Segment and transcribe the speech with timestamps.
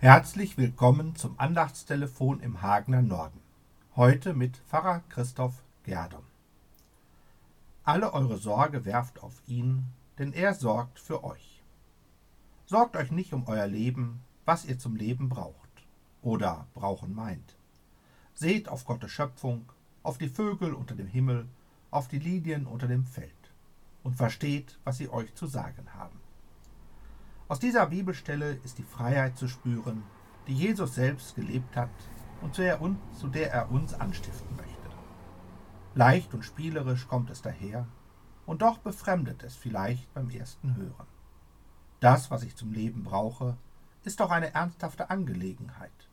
[0.00, 3.40] Herzlich willkommen zum Andachtstelefon im Hagener Norden.
[3.96, 6.22] Heute mit Pfarrer Christoph Gerdon.
[7.82, 11.64] Alle eure Sorge werft auf ihn, denn er sorgt für euch.
[12.64, 15.82] Sorgt euch nicht um euer Leben, was ihr zum Leben braucht
[16.22, 17.56] oder brauchen meint.
[18.34, 19.72] Seht auf Gottes Schöpfung,
[20.04, 21.48] auf die Vögel unter dem Himmel,
[21.90, 23.52] auf die Lilien unter dem Feld
[24.04, 26.20] und versteht, was sie euch zu sagen haben.
[27.50, 30.02] Aus dieser Bibelstelle ist die Freiheit zu spüren,
[30.46, 31.88] die Jesus selbst gelebt hat
[32.42, 32.78] und zu der,
[33.18, 34.90] zu der er uns anstiften möchte.
[35.94, 37.86] Leicht und spielerisch kommt es daher,
[38.44, 41.06] und doch befremdet es vielleicht beim ersten Hören.
[42.00, 43.56] Das, was ich zum Leben brauche,
[44.04, 46.08] ist doch eine ernsthafte Angelegenheit.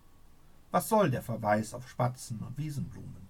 [0.71, 3.27] Was soll der Verweis auf Spatzen und Wiesenblumen,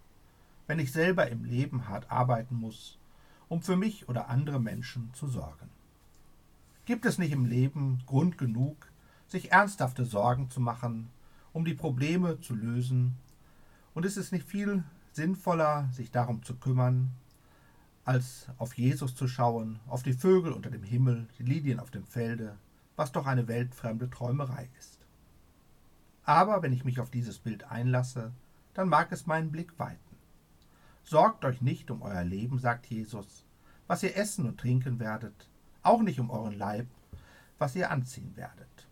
[0.67, 2.99] wenn ich selber im Leben hart arbeiten muss,
[3.49, 5.74] um für mich oder andere Menschen zu sorgen?
[6.85, 8.91] Gibt es nicht im Leben Grund genug,
[9.25, 11.09] sich ernsthafte Sorgen zu machen,
[11.51, 13.17] um die Probleme zu lösen?
[13.95, 17.09] Und ist es nicht viel sinnvoller, sich darum zu kümmern,
[18.03, 22.05] als auf Jesus zu schauen, auf die Vögel unter dem Himmel, die Lilien auf dem
[22.05, 22.55] Felde,
[22.95, 24.99] was doch eine weltfremde Träumerei ist.
[26.23, 28.31] Aber wenn ich mich auf dieses Bild einlasse,
[28.75, 29.99] dann mag es meinen Blick weiten.
[31.03, 33.43] Sorgt euch nicht um euer Leben, sagt Jesus,
[33.87, 35.49] was ihr essen und trinken werdet,
[35.85, 36.87] auch nicht um euren Leib,
[37.57, 38.87] was ihr anziehen werdet.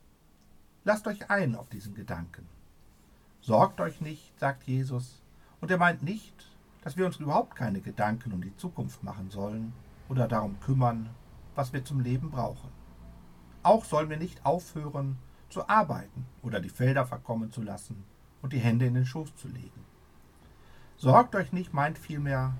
[0.84, 2.48] Lasst euch ein auf diesen Gedanken.
[3.42, 5.22] Sorgt euch nicht, sagt Jesus,
[5.62, 6.50] und er meint nicht,
[6.82, 9.74] dass wir uns überhaupt keine Gedanken um die Zukunft machen sollen
[10.10, 11.10] oder darum kümmern,
[11.56, 12.70] was wir zum Leben brauchen.
[13.64, 15.18] Auch sollen wir nicht aufhören
[15.50, 18.04] zu arbeiten oder die Felder verkommen zu lassen
[18.42, 19.86] und die Hände in den Schoß zu legen.
[20.98, 22.54] Sorgt euch nicht, meint vielmehr,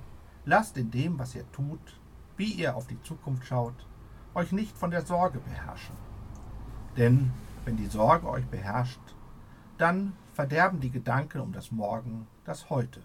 [0.46, 2.00] lasst in dem, was ihr tut,
[2.38, 3.86] wie ihr auf die Zukunft schaut,
[4.36, 5.96] euch nicht von der Sorge beherrschen.
[6.98, 7.32] Denn
[7.66, 9.00] wenn die Sorge euch beherrscht,
[9.78, 13.02] dann verderben die Gedanken um das Morgen das Heute.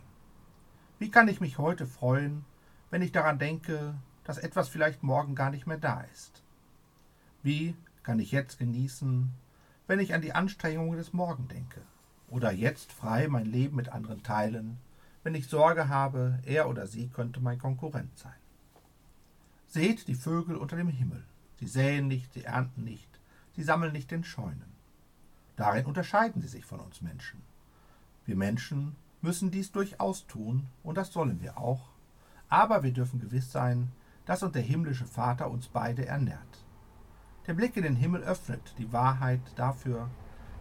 [0.99, 2.45] Wie kann ich mich heute freuen,
[2.91, 3.95] wenn ich daran denke,
[4.25, 6.43] dass etwas vielleicht morgen gar nicht mehr da ist?
[7.43, 9.31] Wie kann ich jetzt genießen,
[9.87, 11.83] wenn ich an die Anstrengungen des Morgen denke?
[12.31, 14.79] Oder jetzt frei mein Leben mit anderen teilen,
[15.23, 18.38] wenn ich Sorge habe, er oder sie könnte mein Konkurrent sein?
[19.79, 21.23] Seht die Vögel unter dem Himmel.
[21.61, 23.21] Sie säen nicht, sie ernten nicht,
[23.55, 24.75] sie sammeln nicht in Scheunen.
[25.55, 27.43] Darin unterscheiden sie sich von uns Menschen.
[28.27, 31.91] Wir Menschen müssen dies durchaus tun, und das sollen wir auch,
[32.49, 33.93] aber wir dürfen gewiss sein,
[34.27, 36.65] dass uns der himmlische Vater uns beide ernährt.
[37.47, 40.11] Der Blick in den Himmel öffnet die Wahrheit dafür,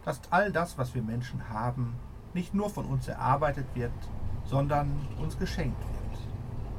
[0.05, 1.95] dass all das, was wir Menschen haben,
[2.35, 3.97] nicht nur von uns erarbeitet wird,
[4.45, 6.19] sondern uns geschenkt wird.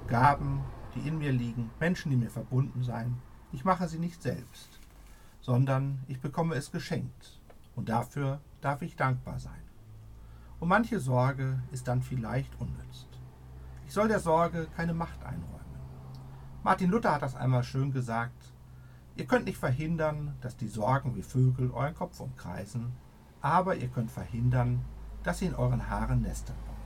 [0.07, 0.63] Gaben,
[0.99, 3.17] die in mir liegen, Menschen, die mir verbunden sein.
[3.53, 4.81] Ich mache sie nicht selbst,
[5.41, 7.41] sondern ich bekomme es geschenkt.
[7.77, 9.63] Und dafür darf ich dankbar sein.
[10.61, 13.07] Und manche Sorge ist dann vielleicht unnütz.
[13.87, 15.59] Ich soll der Sorge keine Macht einräumen.
[16.65, 18.53] Martin Luther hat das einmal schön gesagt.
[19.17, 22.93] Ihr könnt nicht verhindern, dass die Sorgen wie Vögel euren Kopf umkreisen,
[23.41, 24.85] aber ihr könnt verhindern,
[25.23, 26.77] dass sie in euren Haaren Nester bauen.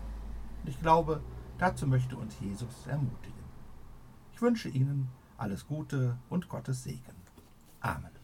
[0.62, 1.23] Und ich glaube,
[1.59, 3.41] dazu möchte uns Jesus ermutigen.
[4.42, 5.08] Ich wünsche Ihnen
[5.38, 7.14] alles Gute und Gottes Segen.
[7.78, 8.22] Amen.